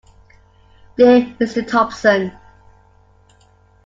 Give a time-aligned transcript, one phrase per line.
[0.97, 2.31] Dear Mr Thompson.